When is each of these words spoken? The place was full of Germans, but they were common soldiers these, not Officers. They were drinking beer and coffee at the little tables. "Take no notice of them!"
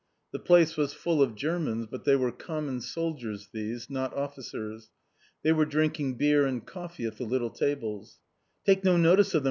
The 0.31 0.39
place 0.39 0.77
was 0.77 0.93
full 0.95 1.21
of 1.21 1.35
Germans, 1.35 1.85
but 1.85 2.05
they 2.05 2.15
were 2.15 2.31
common 2.31 2.81
soldiers 2.81 3.49
these, 3.53 3.87
not 3.87 4.15
Officers. 4.15 4.89
They 5.43 5.51
were 5.51 5.63
drinking 5.63 6.15
beer 6.15 6.43
and 6.43 6.65
coffee 6.65 7.05
at 7.05 7.17
the 7.17 7.23
little 7.23 7.51
tables. 7.51 8.17
"Take 8.65 8.83
no 8.83 8.97
notice 8.97 9.35
of 9.35 9.39
them!" 9.39 9.39